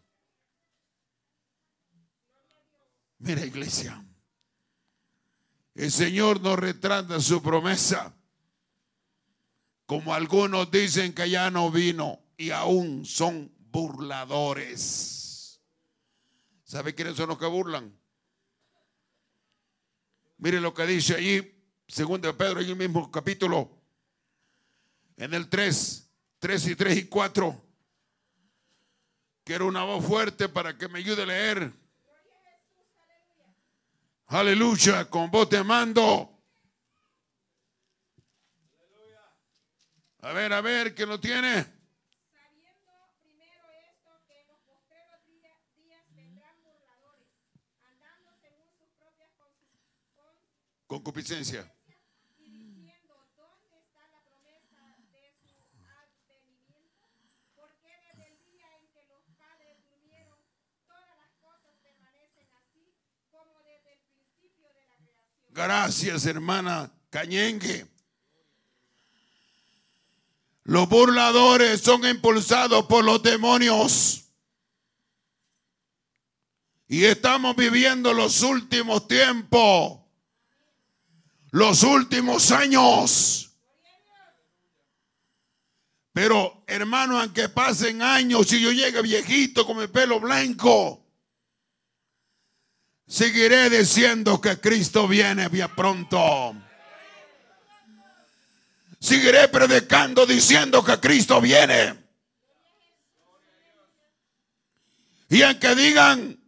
[3.19, 4.05] Mira, iglesia.
[5.75, 8.13] El Señor nos retrata su promesa.
[9.91, 15.61] Como algunos dicen que ya no vino y aún son burladores.
[16.63, 17.93] ¿Sabe quiénes son los que burlan?
[20.39, 23.69] Mire lo que dice allí, segundo de Pedro, en el mismo capítulo,
[25.17, 26.09] en el 3.
[26.39, 27.61] 3 y 3 y 4.
[29.43, 31.73] Quiero una voz fuerte para que me ayude a leer.
[34.29, 36.30] Aleluya, con voz te mando.
[40.23, 41.67] A ver, a ver, ¿quién lo tiene?
[50.87, 51.73] Concupiscencia.
[65.53, 67.90] Gracias, hermana Cañengue.
[70.71, 74.27] Los burladores son impulsados por los demonios.
[76.87, 79.99] Y estamos viviendo los últimos tiempos,
[81.51, 83.51] los últimos años.
[86.13, 91.05] Pero hermano, aunque pasen años y yo llegue viejito con mi pelo blanco,
[93.09, 96.55] seguiré diciendo que Cristo viene bien pronto.
[99.01, 101.99] Seguiré predicando diciendo que Cristo viene.
[105.31, 106.39] Y aunque digan,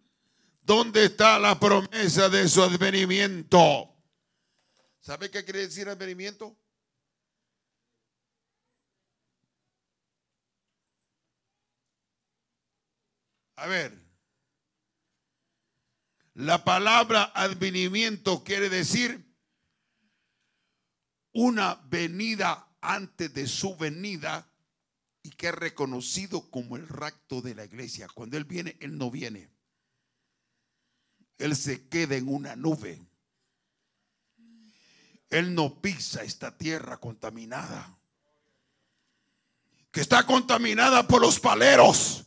[0.61, 3.89] ¿dónde está la promesa de su advenimiento?
[5.01, 6.57] ¿Sabe qué quiere decir advenimiento?
[13.57, 13.97] A ver,
[16.35, 19.32] la palabra advenimiento quiere decir
[21.33, 24.47] una venida antes de su venida
[25.23, 28.09] y que es reconocido como el rapto de la iglesia.
[28.13, 29.49] Cuando Él viene, Él no viene.
[31.39, 33.01] Él se queda en una nube.
[35.31, 37.97] Él no pisa esta tierra contaminada.
[39.91, 42.25] Que está contaminada por los paleros.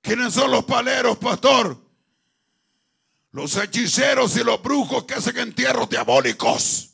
[0.00, 1.80] ¿Quiénes son los paleros, pastor?
[3.30, 6.91] Los hechiceros y los brujos que hacen entierros diabólicos.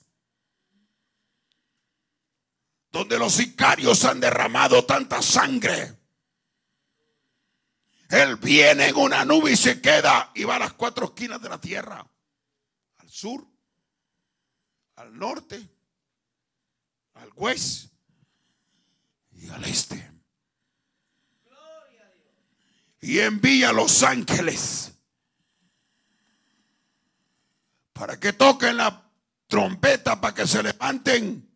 [2.90, 5.96] Donde los sicarios han derramado tanta sangre.
[8.08, 11.48] Él viene en una nube y se queda y va a las cuatro esquinas de
[11.50, 12.06] la tierra.
[12.96, 13.46] Al sur,
[14.96, 15.68] al norte,
[17.14, 17.90] al oeste
[19.32, 20.10] y al este.
[23.00, 24.92] Y envía a los ángeles
[27.92, 29.10] para que toquen la
[29.48, 31.47] trompeta para que se levanten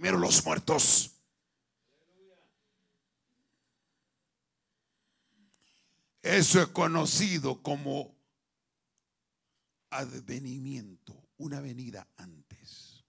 [0.00, 1.10] primero los muertos.
[6.22, 8.16] Eso es conocido como
[9.90, 13.04] advenimiento, una venida antes.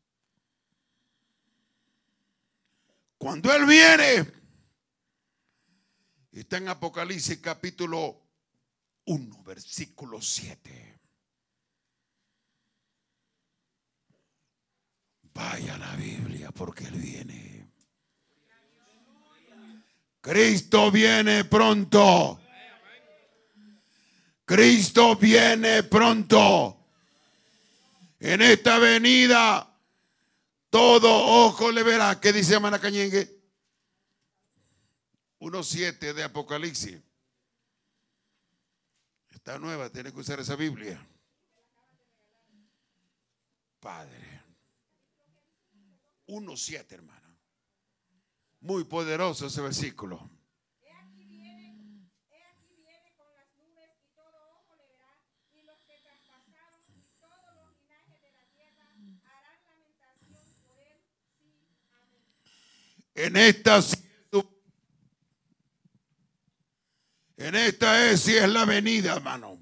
[3.18, 4.30] Cuando Él viene,
[6.34, 8.22] está en Apocalipsis capítulo
[9.06, 10.91] 1, versículo 7.
[15.34, 17.68] Vaya la Biblia porque Él viene.
[20.22, 22.40] Cristo viene pronto.
[24.46, 26.78] Cristo viene pronto.
[28.20, 29.68] En esta venida,
[30.70, 31.10] todo
[31.46, 32.20] ojo le verá.
[32.20, 33.42] ¿Qué dice Manacañengue?
[35.40, 37.00] 1.7 de Apocalipsis.
[39.32, 41.04] Está nueva, tiene que usar esa Biblia.
[43.80, 44.31] Padre.
[46.32, 47.38] 1.7, hermana.
[48.62, 50.30] Muy poderoso ese versículo.
[63.14, 63.82] En esta
[67.36, 69.60] en esta es si es la venida, hermano.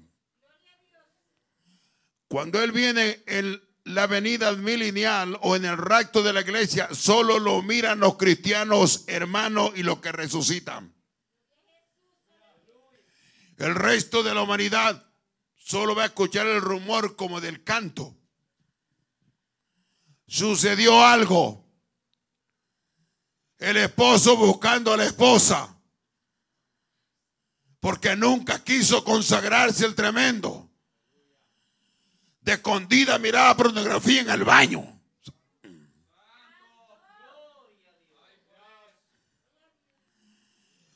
[2.28, 7.38] Cuando él viene en la venida milenial o en el rapto de la iglesia, solo
[7.38, 10.94] lo miran los cristianos hermanos y los que resucitan.
[13.56, 15.06] El resto de la humanidad
[15.56, 18.16] solo va a escuchar el rumor como del canto.
[20.26, 21.68] Sucedió algo.
[23.58, 25.76] El esposo buscando a la esposa.
[27.80, 30.69] Porque nunca quiso consagrarse el tremendo.
[32.50, 35.00] De escondida miraba pornografía en el baño.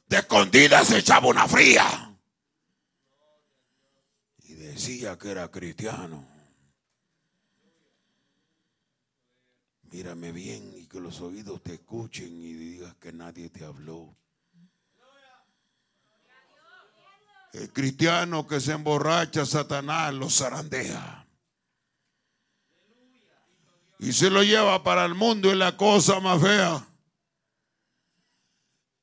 [0.08, 2.12] De escondida se echaba una fría.
[4.42, 6.26] Y decía que era cristiano.
[9.82, 14.12] Mírame bien y que los oídos te escuchen y digan nadie te habló.
[17.52, 21.23] El cristiano que se emborracha, Satanás lo zarandea.
[24.04, 26.86] Y se lo lleva para el mundo y la cosa más fea.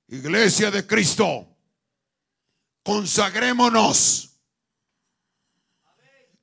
[0.09, 1.47] Iglesia de Cristo,
[2.83, 4.37] consagrémonos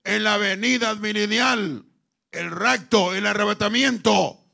[0.02, 1.84] en la venida milenial,
[2.32, 4.44] el rapto, el arrebatamiento.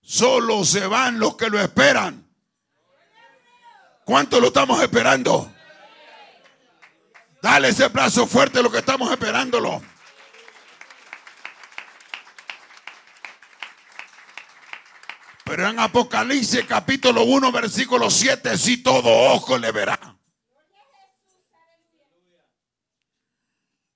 [0.00, 2.34] Solo se van los que lo esperan.
[4.06, 5.52] ¿Cuánto lo estamos esperando?
[7.42, 9.82] Dale ese brazo fuerte a lo que estamos esperándolo.
[15.48, 19.98] Pero en Apocalipsis capítulo 1 versículo 7, si todo ojo le verá.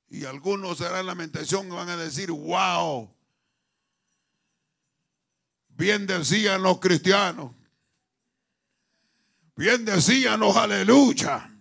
[0.09, 3.15] Y algunos harán lamentación y van a decir, wow,
[5.69, 7.53] bien decían los cristianos,
[9.55, 11.55] bien decían los aleluya.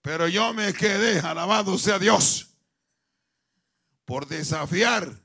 [0.00, 2.54] Pero yo me quedé, alabado sea Dios,
[4.06, 5.19] por desafiar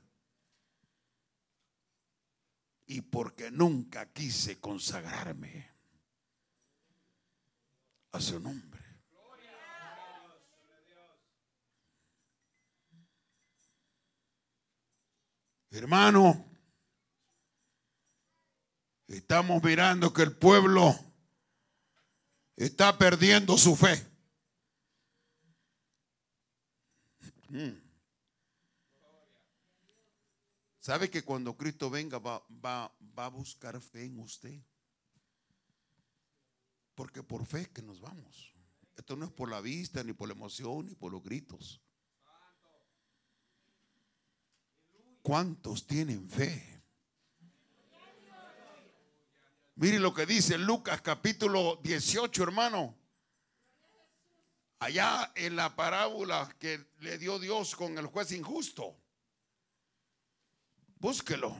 [2.86, 5.70] y porque nunca quise consagrarme
[8.12, 8.76] a su nombre.
[15.70, 16.46] Hermano,
[19.08, 20.98] estamos mirando que el pueblo
[22.56, 24.06] está perdiendo su fe.
[27.48, 27.85] Mm.
[30.86, 34.56] ¿Sabe que cuando Cristo venga va, va, va a buscar fe en usted?
[36.94, 38.54] Porque por fe que nos vamos.
[38.94, 41.80] Esto no es por la vista, ni por la emoción, ni por los gritos.
[45.22, 46.80] ¿Cuántos tienen fe?
[49.74, 52.96] Mire lo que dice Lucas capítulo 18, hermano.
[54.78, 58.96] Allá en la parábola que le dio Dios con el juez injusto.
[60.96, 61.56] Búsquelo.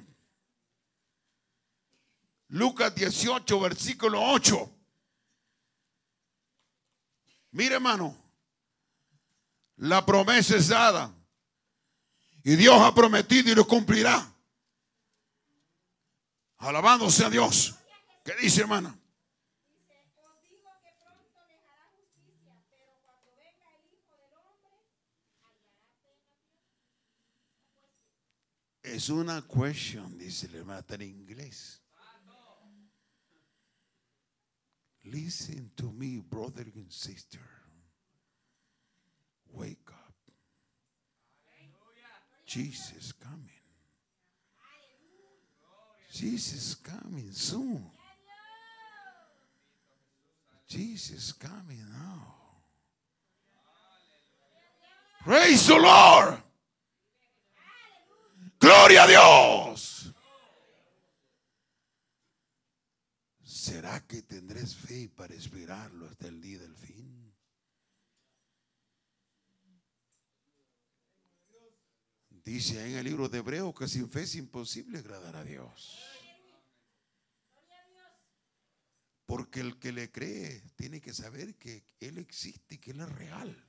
[2.49, 4.70] Lucas 18, versículo 8.
[7.53, 8.16] Mire, hermano,
[9.76, 11.12] la promesa es dada.
[12.45, 14.32] Y Dios ha prometido y lo cumplirá.
[16.59, 17.74] Alabándose a Dios.
[18.24, 18.97] ¿Qué dice, hermana?
[28.87, 31.82] Es una question, dice hermana, está en inglés.
[35.03, 37.41] Listen to me, brother and sister.
[39.53, 40.14] Wake up.
[42.45, 43.51] Jesus coming.
[46.12, 47.91] Jesus is coming soon.
[50.68, 52.34] Jesus coming now.
[55.24, 56.39] Praise the Lord.
[58.59, 60.12] Gloria a Dios.
[63.42, 67.34] ¿Será que tendrás fe para esperarlo hasta el día del fin?
[72.30, 76.00] Dice en el libro de Hebreo que sin fe es imposible agradar a Dios.
[79.26, 83.09] Porque el que le cree tiene que saber que Él existe y que Él es
[83.11, 83.65] real.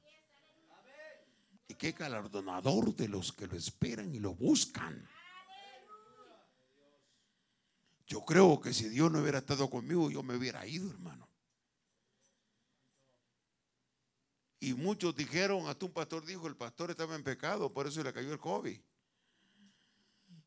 [1.68, 5.07] Y que es galardonador de los que lo esperan y lo buscan.
[8.07, 11.28] Yo creo que si Dios no hubiera estado conmigo, yo me hubiera ido, hermano.
[14.59, 18.13] Y muchos dijeron, hasta un pastor dijo, el pastor estaba en pecado, por eso le
[18.13, 18.80] cayó el COVID.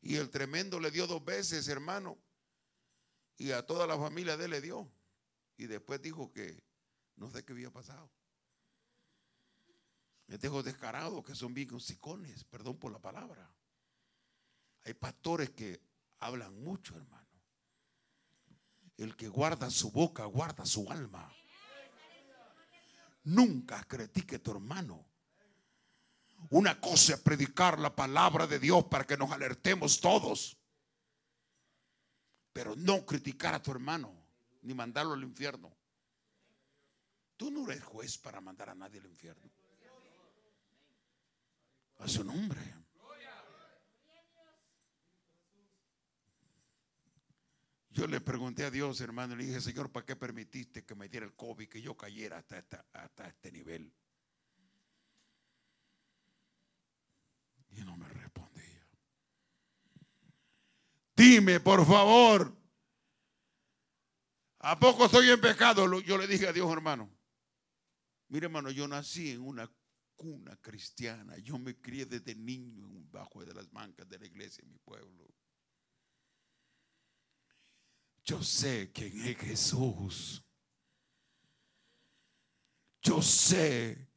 [0.01, 2.17] Y el tremendo le dio dos veces, hermano.
[3.37, 4.91] Y a toda la familia de él le dio.
[5.57, 6.63] Y después dijo que
[7.15, 8.09] no sé qué había pasado.
[10.31, 13.53] Me dejo descarado que son bien hocicones, perdón por la palabra.
[14.85, 15.81] Hay pastores que
[16.19, 17.27] hablan mucho, hermano.
[18.95, 21.29] El que guarda su boca, guarda su alma.
[23.25, 25.05] Nunca critique a tu hermano.
[26.51, 30.57] Una cosa es predicar la palabra de Dios para que nos alertemos todos.
[32.53, 34.15] Pero no criticar a tu hermano
[34.61, 35.75] ni mandarlo al infierno.
[37.35, 39.51] Tú no eres juez para mandar a nadie al infierno.
[42.01, 42.59] A su nombre.
[47.91, 51.25] Yo le pregunté a Dios, hermano, le dije, Señor, ¿para qué permitiste que me diera
[51.25, 53.93] el COVID, que yo cayera hasta, este nivel?
[57.69, 58.87] Y no me respondía.
[61.15, 62.57] Dime por favor.
[64.59, 66.01] ¿A poco estoy en pecado?
[66.01, 67.09] Yo le dije a Dios, hermano.
[68.29, 69.69] Mire, hermano, yo nací en una
[70.21, 71.35] cuna cristiana.
[71.39, 75.27] Yo me crié desde niño bajo de las bancas de la iglesia en mi pueblo.
[78.23, 80.43] Yo sé quién es Jesús.
[83.01, 84.11] Yo sé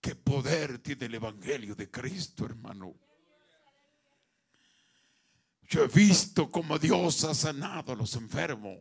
[0.00, 2.98] qué poder tiene el Evangelio de Cristo, hermano.
[5.62, 8.76] Yo he visto cómo Dios ha sanado a los enfermos.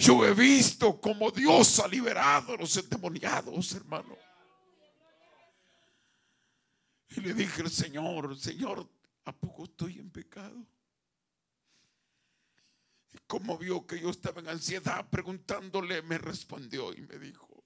[0.00, 4.16] Yo he visto cómo Dios ha liberado a los endemoniados, hermano.
[7.10, 8.88] Y le dije al Señor, Señor,
[9.26, 10.66] ¿a poco estoy en pecado?
[13.12, 17.62] Y como vio que yo estaba en ansiedad preguntándole, me respondió y me dijo,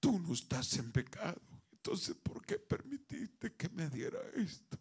[0.00, 1.42] tú no estás en pecado.
[1.70, 4.78] Entonces, ¿por qué permitiste que me diera esto?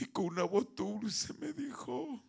[0.00, 2.22] Y con una voz dulce me dijo,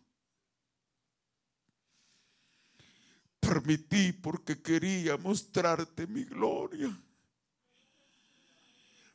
[3.38, 6.90] permití porque quería mostrarte mi gloria.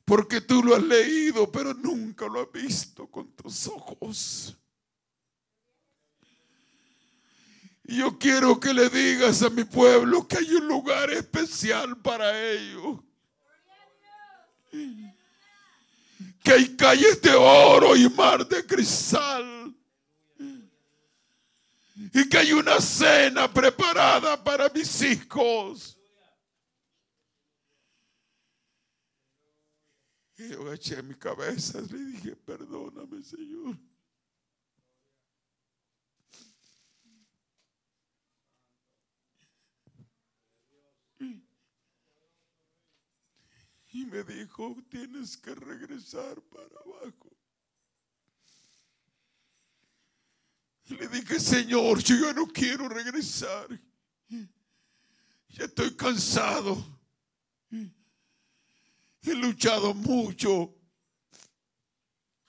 [0.05, 4.55] Porque tú lo has leído, pero nunca lo has visto con tus ojos.
[7.83, 12.51] Y yo quiero que le digas a mi pueblo que hay un lugar especial para
[12.51, 13.01] ellos.
[16.45, 19.75] Que hay calles de oro y mar de cristal.
[22.13, 25.99] Y que hay una cena preparada para mis hijos.
[30.37, 33.77] Y yo agaché mi cabeza y le dije, perdóname, Señor.
[43.95, 47.31] Y me dijo, tienes que regresar para abajo.
[50.89, 53.69] Le dije, Señor, yo ya no quiero regresar.
[54.27, 56.75] Ya estoy cansado.
[57.71, 60.75] He luchado mucho.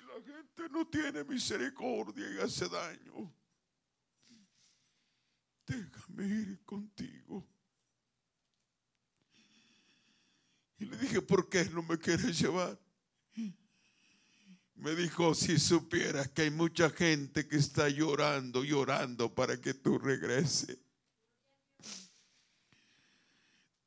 [0.00, 3.32] La gente no tiene misericordia y hace daño.
[5.64, 7.46] Déjame ir contigo.
[10.78, 12.78] Y le dije, ¿por qué no me quieres llevar?
[14.74, 19.98] Me dijo, si supieras que hay mucha gente que está llorando, llorando para que tú
[19.98, 20.78] regreses.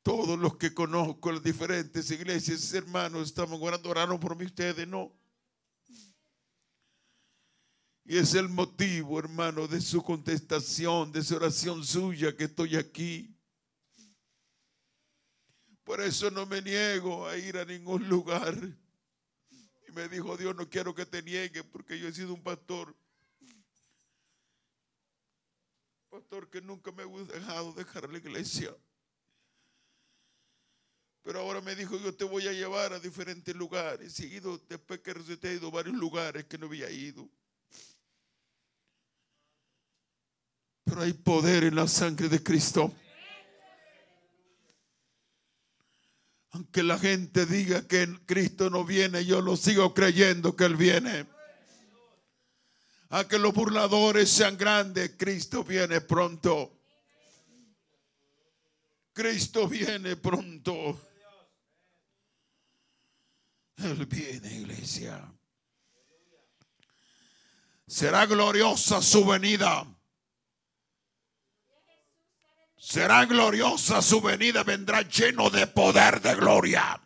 [0.02, 5.12] Todos los que conozco las diferentes iglesias, hermanos, estamos orando, oraron por mí, ustedes no.
[8.04, 13.36] Y es el motivo, hermano, de su contestación, de su oración suya que estoy aquí.
[15.90, 18.54] Por eso no me niego a ir a ningún lugar.
[19.88, 22.96] Y me dijo, Dios, no quiero que te niegue porque yo he sido un pastor.
[26.08, 28.72] Pastor que nunca me he dejado dejar la iglesia.
[31.22, 34.20] Pero ahora me dijo, yo te voy a llevar a diferentes lugares.
[34.20, 37.28] He ido, después que resucité, he ido a varios lugares que no había ido.
[40.84, 42.94] Pero hay poder en la sangre de Cristo.
[46.52, 51.26] Aunque la gente diga que Cristo no viene, yo lo sigo creyendo que Él viene.
[53.10, 56.76] A que los burladores sean grandes, Cristo viene pronto.
[59.12, 61.00] Cristo viene pronto.
[63.76, 65.32] Él viene, iglesia.
[67.86, 69.86] Será gloriosa su venida.
[72.80, 76.98] Será gloriosa su venida, vendrá lleno de poder de gloria.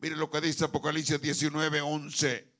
[0.00, 2.52] Mire lo que dice Apocalipsis 19, 11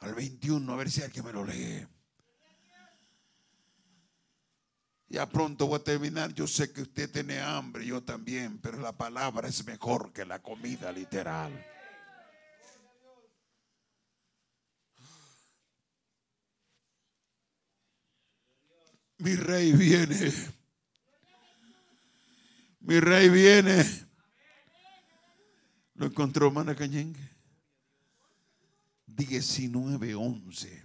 [0.00, 1.88] al 21, a ver si alguien me lo lee.
[5.08, 6.34] Ya pronto voy a terminar.
[6.34, 10.42] Yo sé que usted tiene hambre, yo también, pero la palabra es mejor que la
[10.42, 11.73] comida literal.
[19.24, 20.32] mi rey viene.
[22.80, 23.82] Mi rey viene.
[25.94, 27.30] Lo encontró Mana Cañengue.
[29.06, 30.83] 19, 11.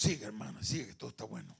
[0.00, 1.54] Sigue, hermana, sigue, todo está bueno.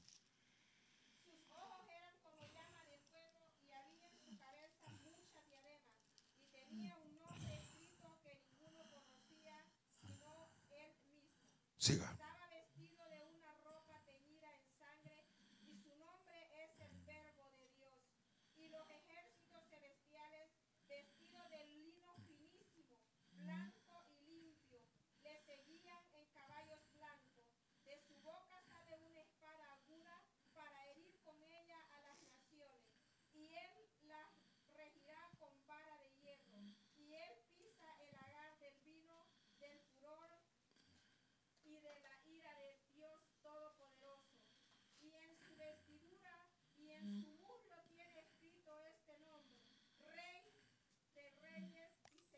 [11.76, 12.19] Siga.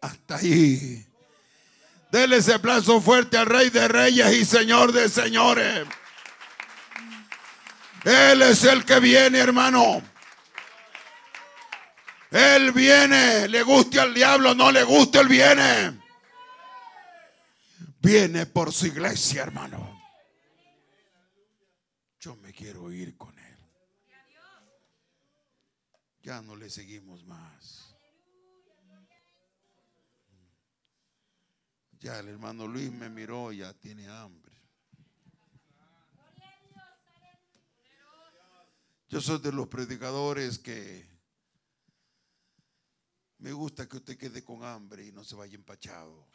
[0.02, 1.06] Hasta ahí.
[2.10, 5.86] Dele ese aplauso fuerte al Rey de Reyes y Señor de Señores.
[8.04, 10.02] Él es el que viene, hermano.
[12.32, 13.48] Él viene.
[13.48, 16.00] Le guste al diablo, no le guste, él viene.
[18.00, 20.02] Viene por su iglesia, hermano.
[22.18, 23.58] Yo me quiero ir con él.
[26.22, 27.91] Ya no le seguimos más.
[32.02, 34.52] Ya el hermano Luis me miró, ya tiene hambre.
[39.08, 41.08] Yo soy de los predicadores que
[43.38, 46.26] me gusta que usted quede con hambre y no se vaya empachado.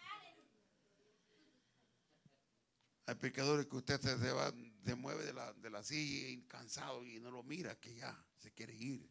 [3.06, 4.54] Hay predicadores que usted se, se va,
[4.86, 8.18] se mueve de la, de la silla y cansado y no lo mira, que ya
[8.38, 9.06] se quiere ir.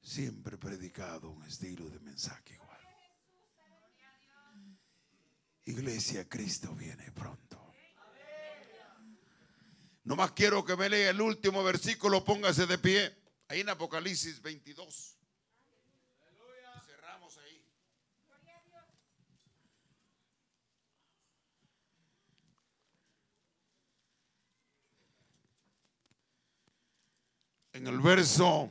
[0.00, 2.63] Siempre he predicado un estilo de mensaje
[5.66, 7.74] Iglesia, Cristo viene pronto.
[10.04, 13.16] Nomás quiero que me lea el último versículo, póngase de pie.
[13.48, 15.18] Ahí en Apocalipsis 22.
[16.86, 17.64] Cerramos ahí.
[27.72, 28.70] En el verso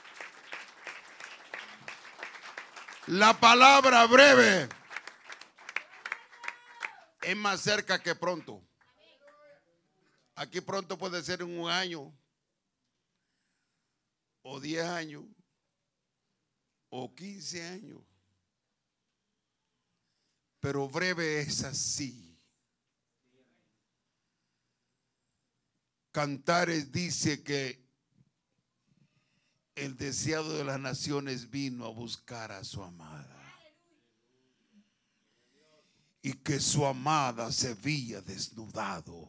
[3.07, 4.69] La palabra breve
[7.23, 8.61] es más cerca que pronto.
[10.35, 12.15] Aquí pronto puede ser un año,
[14.43, 15.23] o 10 años,
[16.89, 18.01] o 15 años.
[20.59, 22.39] Pero breve es así.
[26.11, 27.80] Cantares dice que
[29.75, 33.37] el deseado de las naciones vino a buscar a su amada.
[36.21, 39.27] Y que su amada se veía desnudado.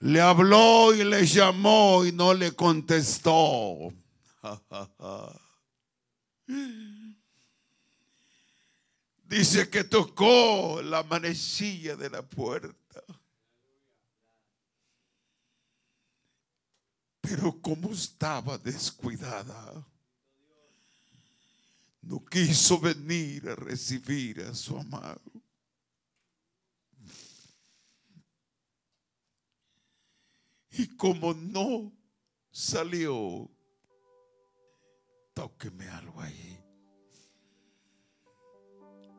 [0.00, 3.90] Le habló y le llamó y no le contestó.
[9.24, 12.83] Dice que tocó la manecilla de la puerta.
[17.26, 19.82] Pero como estaba descuidada,
[22.02, 25.22] no quiso venir a recibir a su amado.
[30.70, 31.90] Y como no
[32.50, 33.50] salió,
[35.32, 36.60] tóqueme algo ahí.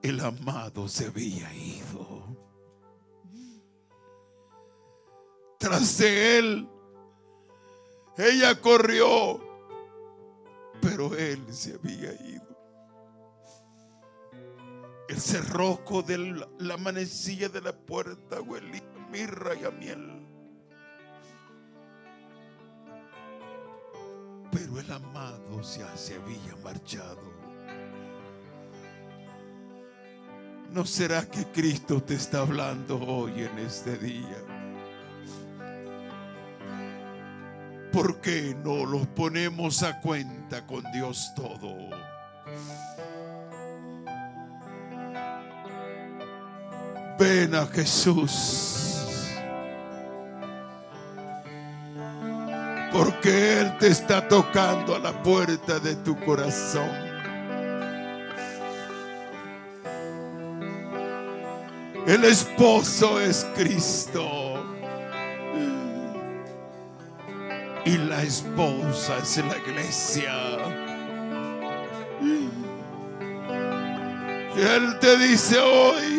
[0.03, 2.37] El amado se había ido.
[5.57, 6.69] Tras de él,
[8.17, 9.39] ella corrió,
[10.81, 12.45] pero él se había ido.
[15.07, 20.27] El cerrojo de la, la manecilla de la puerta huelía mirra y a miel.
[24.51, 27.33] Pero el amado ya se había marchado.
[30.71, 34.54] ¿No será que Cristo te está hablando hoy en este día?
[37.95, 41.73] ¿por qué no los ponemos a cuenta con Dios todo?
[47.17, 49.07] Ven a Jesús.
[52.91, 56.91] Porque Él te está tocando a la puerta de tu corazón.
[62.05, 64.44] El esposo es Cristo.
[68.25, 70.33] Esposa es la iglesia.
[74.55, 76.15] Y Él te dice hoy.